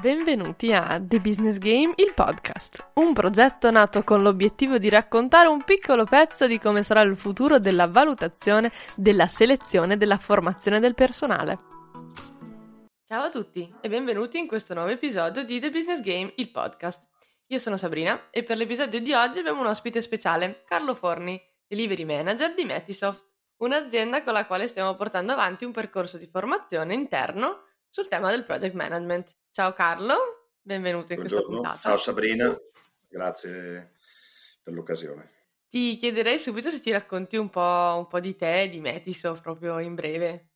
[0.00, 5.64] Benvenuti a The Business Game, il podcast, un progetto nato con l'obiettivo di raccontare un
[5.64, 10.94] piccolo pezzo di come sarà il futuro della valutazione, della selezione e della formazione del
[10.94, 11.58] personale.
[13.06, 17.04] Ciao a tutti e benvenuti in questo nuovo episodio di The Business Game, il podcast.
[17.48, 22.04] Io sono Sabrina e per l'episodio di oggi abbiamo un ospite speciale, Carlo Forni, Delivery
[22.04, 23.26] Manager di Metisoft,
[23.56, 28.44] un'azienda con la quale stiamo portando avanti un percorso di formazione interno sul tema del
[28.44, 29.34] project management.
[29.58, 31.46] Ciao Carlo, benvenuto in Buongiorno.
[31.46, 31.88] questa puntata.
[31.88, 32.56] Ciao Sabrina,
[33.08, 33.90] grazie
[34.62, 35.30] per l'occasione.
[35.68, 39.80] Ti chiederei subito se ti racconti un po', un po di te, di Metisoft, proprio
[39.80, 40.50] in breve.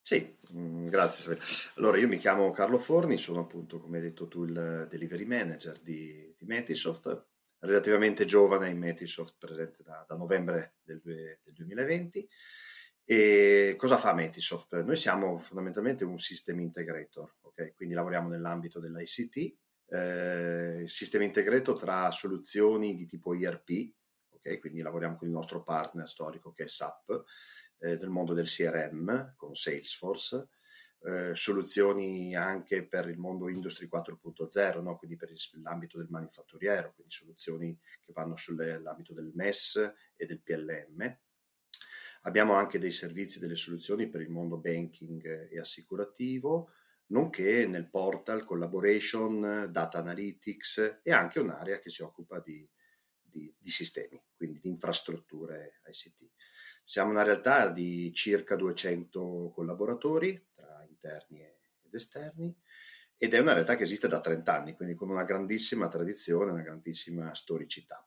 [0.00, 1.44] Sì, mm, grazie Sabrina.
[1.74, 5.78] Allora, io mi chiamo Carlo Forni, sono appunto, come hai detto tu, il delivery manager
[5.80, 7.26] di, di Metisoft,
[7.58, 12.26] relativamente giovane in Metisoft, presente da, da novembre del, del 2020.
[13.04, 14.80] E cosa fa Metisoft?
[14.84, 17.74] Noi siamo fondamentalmente un system integrator, ok?
[17.74, 19.56] Quindi lavoriamo nell'ambito dell'ICT,
[19.88, 23.92] eh, sistema integrator tra soluzioni di tipo ERP,
[24.30, 24.60] ok?
[24.60, 27.24] Quindi lavoriamo con il nostro partner storico che è SAP,
[27.78, 30.48] eh, nel mondo del CRM con Salesforce,
[31.04, 34.96] eh, soluzioni anche per il mondo Industry 4.0, no?
[34.96, 41.18] quindi per l'ambito del manifatturiero, quindi soluzioni che vanno sull'ambito del MES e del PLM
[42.22, 46.70] Abbiamo anche dei servizi, delle soluzioni per il mondo banking e assicurativo,
[47.06, 52.68] nonché nel portal collaboration, data analytics e anche un'area che si occupa di,
[53.20, 56.30] di, di sistemi, quindi di infrastrutture ICT.
[56.84, 62.54] Siamo una realtà di circa 200 collaboratori tra interni ed esterni
[63.16, 66.62] ed è una realtà che esiste da 30 anni, quindi con una grandissima tradizione, una
[66.62, 68.04] grandissima storicità.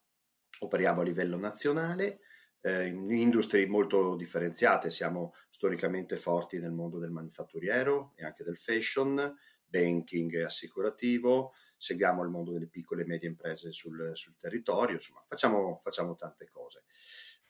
[0.60, 2.20] Operiamo a livello nazionale
[2.66, 8.58] eh, in industrie molto differenziate, siamo storicamente forti nel mondo del manifatturiero e anche del
[8.58, 9.36] fashion,
[9.68, 15.24] banking e assicurativo, seguiamo il mondo delle piccole e medie imprese sul, sul territorio, insomma
[15.28, 16.86] facciamo, facciamo, tante cose.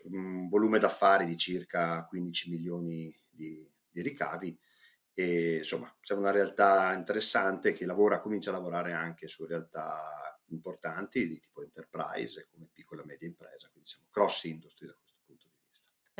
[0.09, 4.59] Un volume d'affari di circa 15 milioni di, di ricavi.
[5.13, 11.25] E insomma siamo una realtà interessante che lavora, comincia a lavorare anche su realtà importanti
[11.25, 14.95] di tipo enterprise come piccola e media impresa, quindi siamo cross industry da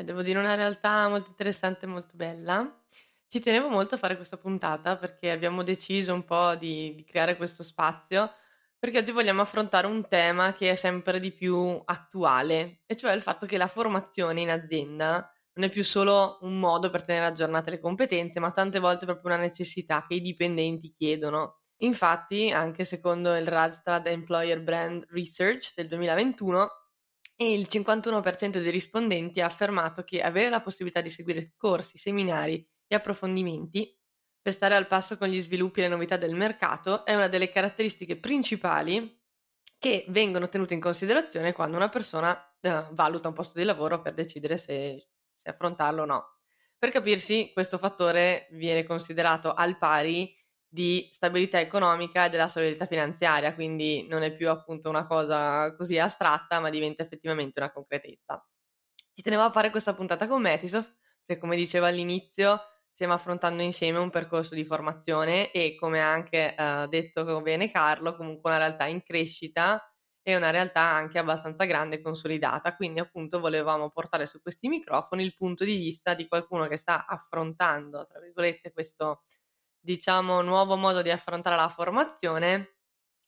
[0.04, 2.82] devo dire una realtà molto interessante e molto bella.
[3.28, 7.36] Ci tenevo molto a fare questa puntata perché abbiamo deciso un po' di, di creare
[7.36, 8.30] questo spazio
[8.78, 13.22] perché oggi vogliamo affrontare un tema che è sempre di più attuale, e cioè il
[13.22, 17.70] fatto che la formazione in azienda non è più solo un modo per tenere aggiornate
[17.70, 21.62] le competenze, ma tante volte proprio una necessità che i dipendenti chiedono.
[21.78, 26.68] Infatti, anche secondo il Radstad Employer Brand Research del 2021,
[27.36, 32.66] e il 51% dei rispondenti ha affermato che avere la possibilità di seguire corsi, seminari
[32.86, 33.94] e approfondimenti
[34.40, 37.50] per stare al passo con gli sviluppi e le novità del mercato è una delle
[37.50, 39.20] caratteristiche principali
[39.78, 44.14] che vengono tenute in considerazione quando una persona eh, valuta un posto di lavoro per
[44.14, 46.36] decidere se, se affrontarlo o no.
[46.78, 50.32] Per capirsi, questo fattore viene considerato al pari
[50.76, 55.98] di stabilità economica e della solidità finanziaria, quindi non è più appunto una cosa così
[55.98, 58.46] astratta, ma diventa effettivamente una concretezza.
[59.14, 60.94] Ci tenevo a fare questa puntata con Metisoft,
[61.24, 62.60] perché come dicevo all'inizio,
[62.90, 68.14] stiamo affrontando insieme un percorso di formazione e come ha anche eh, detto bene Carlo,
[68.14, 69.82] comunque una realtà in crescita
[70.22, 72.76] e una realtà anche abbastanza grande e consolidata.
[72.76, 77.06] Quindi appunto volevamo portare su questi microfoni il punto di vista di qualcuno che sta
[77.06, 79.22] affrontando, tra virgolette, questo
[79.86, 82.74] diciamo, nuovo modo di affrontare la formazione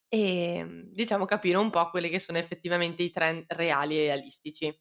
[0.08, 4.76] e diciamo capire un po' quelli che sono effettivamente i trend reali e realistici.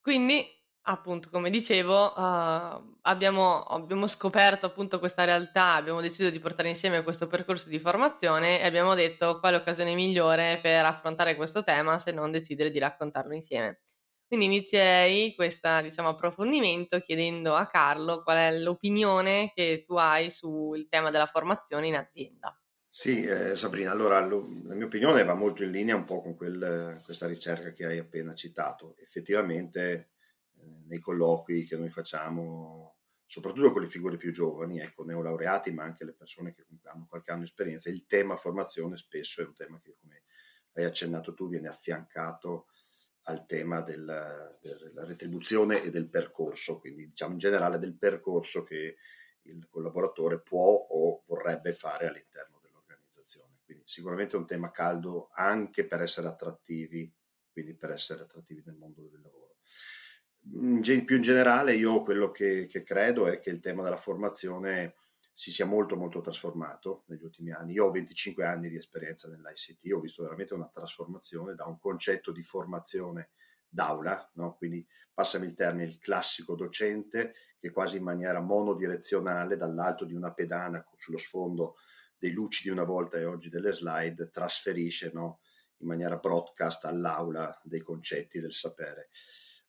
[0.00, 0.46] Quindi,
[0.82, 7.02] appunto, come dicevo, uh, abbiamo, abbiamo, scoperto appunto questa realtà, abbiamo deciso di portare insieme
[7.02, 12.12] questo percorso di formazione e abbiamo detto quale occasione migliore per affrontare questo tema se
[12.12, 13.80] non decidere di raccontarlo insieme.
[14.28, 20.86] Quindi inizierei questo diciamo, approfondimento chiedendo a Carlo qual è l'opinione che tu hai sul
[20.86, 22.54] tema della formazione in azienda.
[22.90, 26.34] Sì, eh, Sabrina, allora lo, la mia opinione va molto in linea un po' con
[26.34, 28.96] quel, questa ricerca che hai appena citato.
[28.98, 30.10] Effettivamente
[30.58, 35.84] eh, nei colloqui che noi facciamo, soprattutto con le figure più giovani, ecco, neolaureati, ma
[35.84, 39.54] anche le persone che hanno qualche anno di esperienza, il tema formazione spesso è un
[39.54, 40.24] tema che, come
[40.74, 42.66] hai accennato tu, viene affiancato
[43.28, 48.96] al tema del, della retribuzione e del percorso, quindi diciamo in generale del percorso che
[49.42, 53.60] il collaboratore può o vorrebbe fare all'interno dell'organizzazione.
[53.64, 57.12] Quindi sicuramente è un tema caldo anche per essere attrattivi,
[57.50, 59.56] quindi per essere attrattivi nel mondo del lavoro.
[60.50, 64.94] In, più in generale io quello che, che credo è che il tema della formazione
[65.38, 67.74] si sia molto molto trasformato negli ultimi anni.
[67.74, 72.32] Io ho 25 anni di esperienza nell'ICT, ho visto veramente una trasformazione da un concetto
[72.32, 73.30] di formazione
[73.68, 74.56] d'aula, no?
[74.56, 80.32] quindi passami il termine, il classico docente che quasi in maniera monodirezionale dall'alto di una
[80.32, 81.76] pedana sullo sfondo
[82.18, 85.38] dei luci di una volta e oggi delle slide trasferisce no?
[85.76, 89.10] in maniera broadcast all'aula dei concetti del sapere.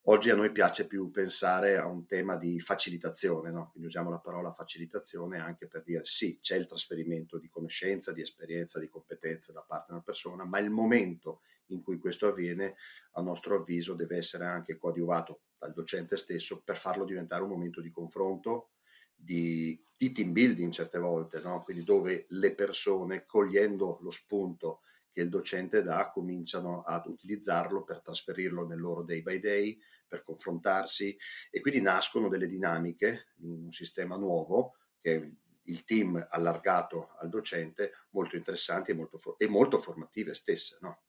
[0.09, 3.69] Oggi a noi piace più pensare a un tema di facilitazione, no?
[3.69, 8.21] quindi usiamo la parola facilitazione anche per dire sì, c'è il trasferimento di conoscenza, di
[8.21, 12.75] esperienza, di competenze da parte di una persona, ma il momento in cui questo avviene,
[13.11, 17.79] a nostro avviso, deve essere anche coadiuvato dal docente stesso per farlo diventare un momento
[17.79, 18.71] di confronto,
[19.13, 21.61] di, di team building certe volte, no?
[21.61, 24.81] quindi dove le persone, cogliendo lo spunto
[25.11, 29.79] che il docente dà cominciano ad utilizzarlo per trasferirlo nel loro day by day,
[30.09, 31.15] per confrontarsi
[31.49, 35.31] e quindi nascono delle dinamiche in un sistema nuovo che è
[35.69, 40.77] il team allargato al docente molto interessanti e molto, e molto formative stesse.
[40.81, 41.03] No?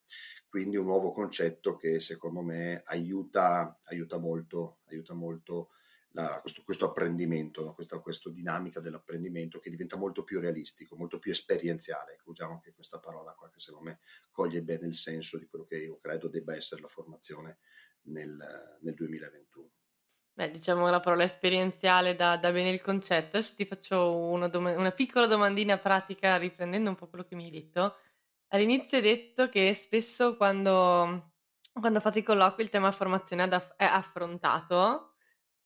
[0.49, 5.70] Quindi un nuovo concetto che secondo me aiuta, aiuta molto, aiuta molto
[6.12, 11.31] la, questo, questo, apprendimento, questa, questa, dinamica dell'apprendimento che diventa molto più realistico, molto più
[11.31, 12.19] esperienziale.
[12.25, 14.00] Usiamo anche questa parola qua che secondo me
[14.31, 17.58] coglie bene il senso di quello che io credo debba essere la formazione
[18.05, 19.70] nel, nel 2021.
[20.32, 23.37] Beh, diciamo la parola esperienziale dà, dà bene il concetto.
[23.37, 27.44] Adesso ti faccio una, dom- una, piccola domandina pratica riprendendo un po' quello che mi
[27.44, 27.97] hai detto.
[28.49, 31.32] All'inizio hai detto che spesso quando,
[31.73, 33.44] quando fate i colloqui il tema formazione
[33.76, 35.17] è affrontato.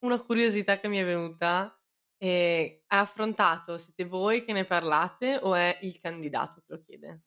[0.01, 1.81] Una curiosità che mi è venuta
[2.17, 7.23] è affrontato, siete voi che ne parlate o è il candidato che lo chiede?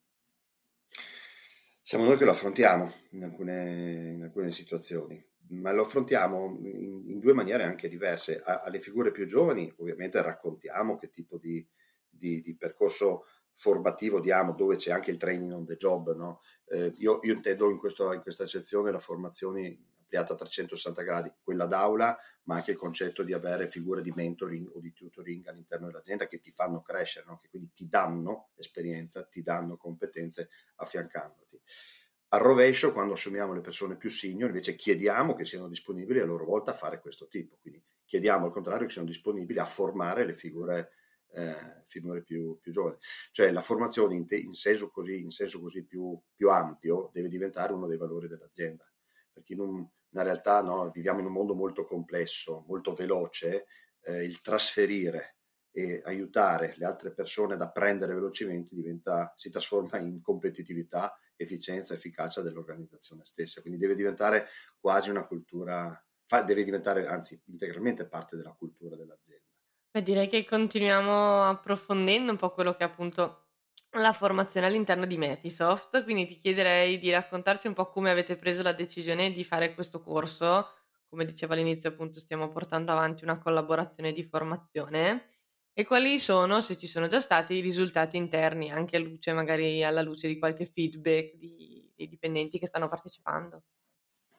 [1.87, 7.19] Siamo noi che lo affrontiamo in alcune, in alcune situazioni, ma lo affrontiamo in, in
[7.19, 8.41] due maniere anche diverse.
[8.41, 11.65] A, alle figure più giovani ovviamente raccontiamo che tipo di,
[12.09, 13.23] di, di percorso
[13.53, 16.13] formativo diamo, dove c'è anche il training on the job.
[16.13, 16.41] No?
[16.65, 21.33] Eh, io, io, intendo in, questo, in questa accezione la formazione ampliata a 360 gradi,
[21.43, 25.87] quella d'aula, ma anche il concetto di avere figure di mentoring o di tutoring all'interno
[25.87, 27.37] dell'azienda che ti fanno crescere, no?
[27.37, 31.61] che quindi ti danno esperienza, ti danno competenze affiancandoti.
[32.29, 36.45] Al rovescio, quando assumiamo le persone più senior, invece chiediamo che siano disponibili a loro
[36.45, 37.57] volta a fare questo tipo.
[37.61, 40.91] Quindi chiediamo al contrario che siano disponibili a formare le figure,
[41.31, 42.97] eh, figure più, più, giovani.
[43.31, 47.29] Cioè la formazione in, te, in senso così, in senso così più, più, ampio deve
[47.29, 48.85] diventare uno dei valori dell'azienda.
[49.31, 53.65] Perché in un, in realtà no, viviamo in un mondo molto complesso, molto veloce,
[54.01, 55.37] eh, il trasferire
[55.71, 62.41] e aiutare le altre persone ad apprendere velocemente diventa, si trasforma in competitività, efficienza, efficacia
[62.41, 63.61] dell'organizzazione stessa.
[63.61, 64.47] Quindi deve diventare
[64.79, 66.03] quasi una cultura,
[66.45, 69.45] deve diventare anzi integralmente parte della cultura dell'azienda.
[69.91, 73.46] Beh, direi che continuiamo approfondendo un po' quello che appunto
[73.91, 78.61] la formazione all'interno di Metisoft, quindi ti chiederei di raccontarci un po' come avete preso
[78.61, 80.67] la decisione di fare questo corso.
[81.09, 85.29] Come dicevo all'inizio, appunto, stiamo portando avanti una collaborazione di formazione
[85.73, 89.83] e quali sono, se ci sono già stati, i risultati interni, anche a luce, magari
[89.83, 93.63] alla luce di qualche feedback di, dei dipendenti che stanno partecipando.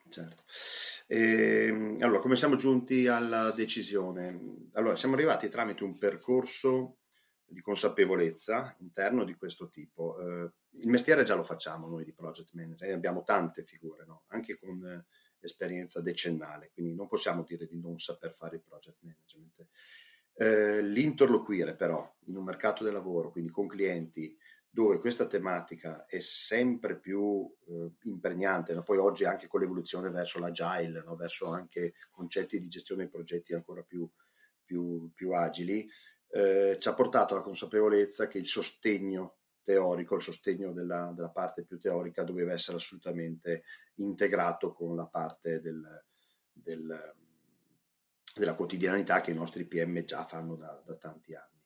[0.08, 0.44] Certo.
[1.06, 4.68] E, ehm, allora, come siamo giunti alla decisione?
[4.72, 6.98] Allora, siamo arrivati tramite un percorso
[7.48, 10.18] di consapevolezza interno di questo tipo.
[10.18, 14.24] Eh, il mestiere già lo facciamo noi di project manager, abbiamo tante figure, no?
[14.28, 15.06] anche con eh,
[15.40, 19.66] esperienza decennale, quindi non possiamo dire di non saper fare il project management.
[20.34, 24.36] Eh, l'interloquire però in un mercato del lavoro, quindi con clienti,
[24.70, 28.82] dove questa tematica è sempre più eh, impregnante, no?
[28.82, 31.16] poi oggi anche con l'evoluzione verso l'agile, no?
[31.16, 34.08] verso anche concetti di gestione dei progetti ancora più,
[34.64, 35.88] più, più agili,
[36.38, 41.64] eh, ci ha portato alla consapevolezza che il sostegno teorico, il sostegno della, della, parte
[41.64, 43.64] più teorica doveva essere assolutamente
[43.96, 46.04] integrato con la parte del,
[46.52, 47.14] del,
[48.36, 51.60] della quotidianità che i nostri PM già fanno da, da tanti anni.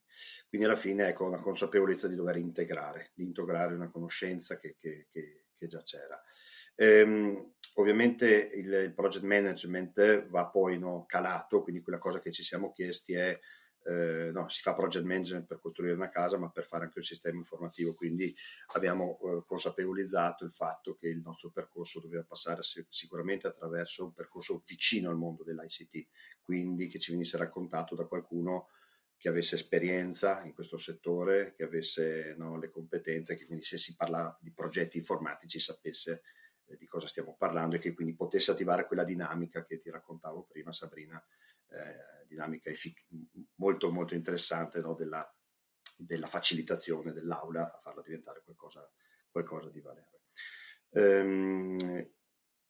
[0.48, 5.06] Quindi alla fine ecco una consapevolezza di dover integrare, di integrare una conoscenza che, che,
[5.10, 6.20] che, che già c'era.
[6.76, 12.42] Ehm, ovviamente il, il, project management va poi no, calato, quindi quella cosa che ci
[12.42, 13.38] siamo chiesti è
[13.84, 17.04] eh, no, si fa project management per costruire una casa, ma per fare anche un
[17.04, 17.94] sistema informativo.
[17.94, 18.34] Quindi
[18.74, 24.62] abbiamo eh, consapevolizzato il fatto che il nostro percorso doveva passare sicuramente attraverso un percorso
[24.66, 26.06] vicino al mondo dell'ICT,
[26.42, 28.68] quindi che ci venisse raccontato da qualcuno
[29.16, 33.94] che avesse esperienza in questo settore, che avesse no, le competenze, che quindi se si
[33.94, 36.22] parla di progetti informatici sapesse
[36.66, 40.48] eh, di cosa stiamo parlando e che quindi potesse attivare quella dinamica che ti raccontavo
[40.50, 41.24] prima Sabrina
[41.72, 43.06] eh, dinamica effic-
[43.56, 45.26] molto molto interessante no, della,
[45.96, 48.88] della facilitazione dell'aula a farla diventare qualcosa,
[49.30, 50.20] qualcosa di valore.
[50.90, 52.10] Um,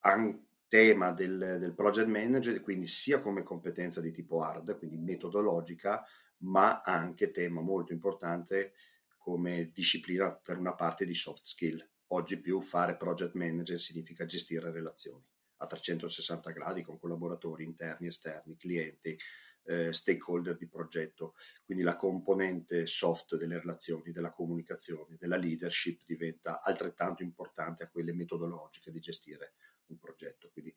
[0.04, 6.02] un tema del, del project manager, quindi sia come competenza di tipo hard, quindi metodologica,
[6.38, 8.75] ma anche tema molto importante
[9.16, 11.88] come disciplina per una parte di soft skill.
[12.09, 15.31] Oggi più fare project manager significa gestire relazioni
[15.62, 19.16] a 360 gradi con collaboratori interni, esterni, clienti,
[19.64, 21.35] eh, stakeholder di progetto.
[21.64, 28.12] Quindi la componente soft delle relazioni, della comunicazione, della leadership diventa altrettanto importante a quelle
[28.12, 29.54] metodologiche di gestire
[29.87, 30.50] un progetto.
[30.52, 30.75] Quindi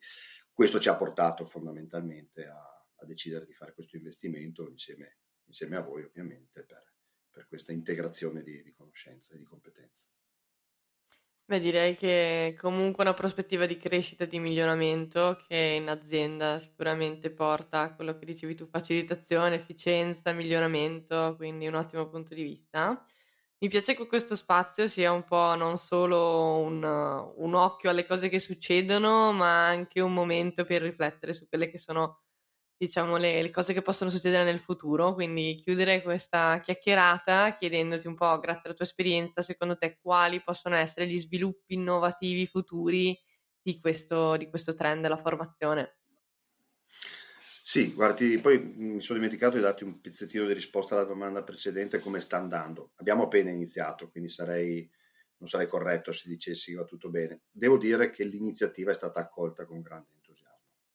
[0.52, 5.82] questo ci ha portato fondamentalmente a, a decidere di fare questo investimento insieme, insieme a
[5.82, 6.92] voi ovviamente per,
[7.30, 10.06] per questa integrazione di, di conoscenze e di competenze.
[11.48, 17.30] Beh, direi che comunque una prospettiva di crescita e di miglioramento che in azienda sicuramente
[17.30, 23.00] porta a quello che dicevi tu, facilitazione, efficienza, miglioramento, quindi un ottimo punto di vista.
[23.58, 28.28] Mi piace che questo spazio sia un po' non solo un, un occhio alle cose
[28.28, 32.22] che succedono, ma anche un momento per riflettere su quelle che sono
[32.76, 35.14] diciamo, le, le, cose che possono succedere nel futuro.
[35.14, 40.76] Quindi chiudere questa chiacchierata chiedendoti un po', grazie alla tua esperienza, secondo te quali possono
[40.76, 43.18] essere gli sviluppi innovativi futuri
[43.60, 45.96] di questo, di questo trend della formazione?
[47.68, 51.98] Sì, guardi, poi mi sono dimenticato di darti un pezzettino di risposta alla domanda precedente,
[51.98, 52.92] come sta andando.
[52.96, 54.88] Abbiamo appena iniziato, quindi sarei,
[55.38, 57.40] non sarei corretto se dicessi va tutto bene.
[57.50, 60.10] Devo dire che l'iniziativa è stata accolta con grande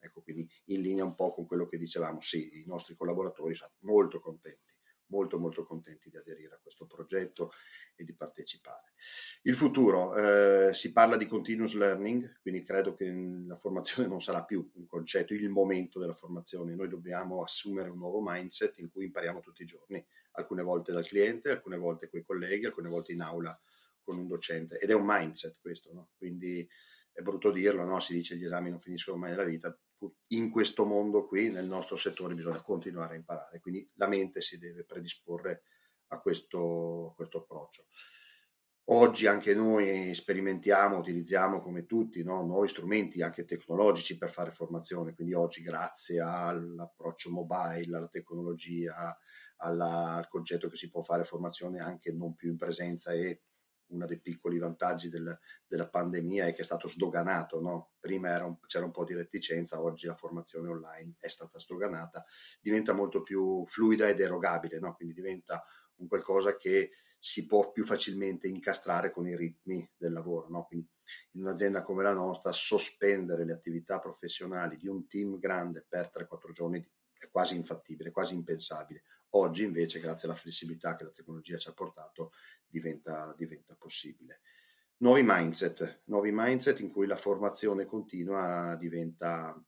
[0.03, 3.72] Ecco, quindi in linea un po' con quello che dicevamo, sì, i nostri collaboratori sono
[3.81, 4.74] molto contenti,
[5.12, 7.51] molto molto contenti di aderire a questo progetto
[7.96, 8.93] e di partecipare.
[9.43, 13.12] Il futuro, eh, si parla di continuous learning, quindi credo che
[13.46, 17.98] la formazione non sarà più un concetto, il momento della formazione, noi dobbiamo assumere un
[17.98, 22.20] nuovo mindset in cui impariamo tutti i giorni, alcune volte dal cliente, alcune volte con
[22.20, 23.55] i colleghi, alcune volte in aula
[24.01, 26.10] con un docente ed è un mindset questo, no?
[26.17, 26.67] quindi
[27.12, 28.00] è brutto dirlo, no?
[28.00, 29.77] si dice gli esami non finiscono mai nella vita,
[30.27, 34.58] in questo mondo qui, nel nostro settore, bisogna continuare a imparare, quindi la mente si
[34.58, 35.63] deve predisporre
[36.08, 37.86] a questo, a questo approccio.
[38.86, 42.43] Oggi anche noi sperimentiamo, utilizziamo come tutti no?
[42.43, 49.17] nuovi strumenti anche tecnologici per fare formazione, quindi oggi grazie all'approccio mobile, alla tecnologia,
[49.58, 53.43] alla, al concetto che si può fare formazione anche non più in presenza e
[53.91, 57.62] uno dei piccoli vantaggi del, della pandemia è che è stato sdoganato.
[57.62, 57.91] No?
[58.00, 62.25] Prima un, c'era un po' di reticenza, oggi la formazione online è stata sdoganata,
[62.60, 64.93] diventa molto più fluida ed erogabile, no?
[64.95, 65.63] quindi diventa
[65.95, 66.91] un qualcosa che
[67.24, 70.50] si può più facilmente incastrare con i ritmi del lavoro.
[70.50, 70.65] No?
[70.65, 70.89] Quindi
[71.33, 76.51] in un'azienda come la nostra sospendere le attività professionali di un team grande per 3-4
[76.51, 76.79] giorni
[77.13, 79.03] è quasi infattibile, quasi impensabile.
[79.33, 82.31] Oggi invece, grazie alla flessibilità che la tecnologia ci ha portato,
[82.71, 84.41] diventa, diventa possibile.
[84.97, 89.59] Nuovi mindset, nuovi mindset in cui la formazione continua diventa,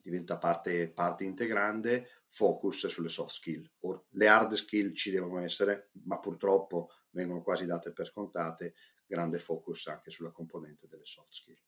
[0.00, 3.70] diventa parte, parte integrante, focus sulle soft skill.
[3.80, 8.74] Or, le hard skill ci devono essere, ma purtroppo vengono quasi date per scontate,
[9.06, 11.60] grande focus anche sulla componente delle soft skill.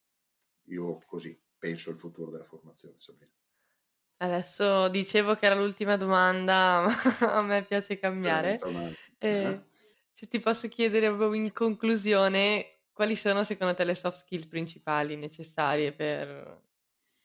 [0.69, 3.33] Io così penso al futuro della formazione, Sabrina.
[4.17, 6.87] Adesso dicevo che era l'ultima domanda,
[7.21, 8.59] ma a me piace cambiare.
[9.19, 9.65] Eh, uh-huh.
[10.17, 15.93] Se ti posso chiedere in conclusione, quali sono secondo te le soft skill principali necessarie
[15.93, 16.63] per,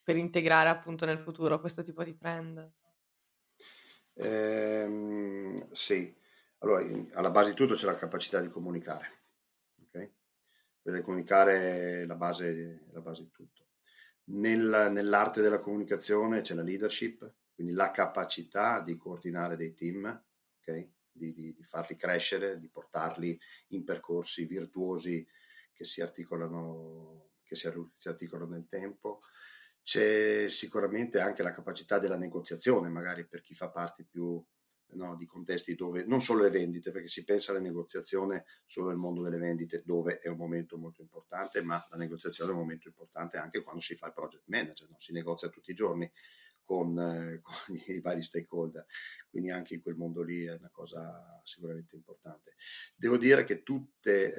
[0.03, 2.71] per integrare appunto nel futuro questo tipo di trend?
[4.15, 6.11] Ehm, sì,
[6.57, 9.19] allora alla base di tutto c'è la capacità di comunicare,
[9.83, 10.11] ok?
[10.81, 13.67] Quella comunicare è la base, la base di tutto.
[14.31, 20.05] Nel, nell'arte della comunicazione c'è la leadership, quindi la capacità di coordinare dei team,
[20.59, 20.87] ok?
[21.19, 25.27] Di, di, di, farli crescere, di portarli in percorsi virtuosi
[25.73, 29.21] che si articolano, che si, si articolano nel tempo.
[29.83, 34.43] C'è sicuramente anche la capacità della negoziazione, magari per chi fa parte più
[34.93, 38.97] no, di contesti dove non solo le vendite, perché si pensa alla negoziazione solo nel
[38.97, 42.87] mondo delle vendite, dove è un momento molto importante, ma la negoziazione è un momento
[42.87, 44.95] importante anche quando si fa il project manager, no?
[44.99, 46.09] si negozia tutti i giorni
[46.69, 48.85] con, eh, con, i vari stakeholder,
[49.27, 52.53] quindi anche in quel mondo lì è una cosa sicuramente importante.
[52.95, 54.35] Devo dire che tutte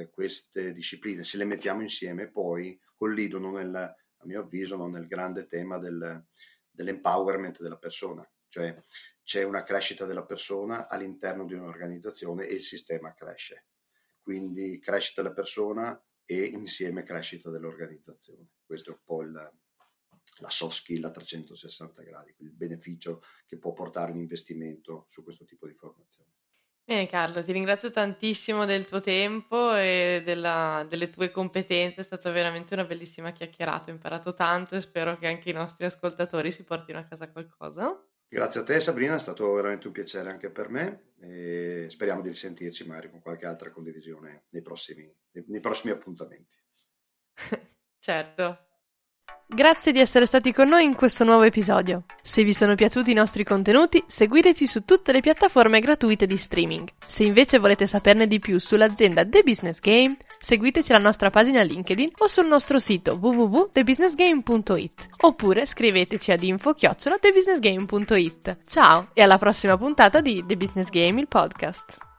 [0.00, 5.06] eh, queste discipline, se le mettiamo insieme, poi collidono nel, a mio avviso, no, nel
[5.06, 6.26] grande tema del,
[6.68, 8.76] dell'empowerment della persona, cioè
[9.22, 13.66] c'è una crescita della persona all'interno di un'organizzazione e il sistema cresce.
[14.20, 18.48] Quindi crescita della persona e insieme crescita dell'organizzazione.
[18.64, 19.61] Questo è un po' il,
[20.38, 25.44] la soft skill a 360 gradi, il beneficio che può portare un investimento su questo
[25.44, 26.30] tipo di formazione.
[26.84, 32.30] Bene Carlo, ti ringrazio tantissimo del tuo tempo e della, delle tue competenze, è stata
[32.32, 36.64] veramente una bellissima chiacchierata, ho imparato tanto e spero che anche i nostri ascoltatori si
[36.64, 38.04] portino a casa qualcosa.
[38.28, 42.30] Grazie a te Sabrina, è stato veramente un piacere anche per me e speriamo di
[42.30, 45.08] risentirci magari con qualche altra condivisione nei prossimi,
[45.46, 46.56] nei prossimi appuntamenti.
[48.00, 48.71] certo.
[49.54, 52.04] Grazie di essere stati con noi in questo nuovo episodio.
[52.22, 56.88] Se vi sono piaciuti i nostri contenuti, seguiteci su tutte le piattaforme gratuite di streaming.
[57.06, 62.12] Se invece volete saperne di più sull'azienda The Business Game, seguiteci alla nostra pagina LinkedIn
[62.20, 68.56] o sul nostro sito www.thebusinessgame.it oppure scriveteci ad info-thebusinessgame.it.
[68.64, 72.11] Ciao e alla prossima puntata di The Business Game, il podcast.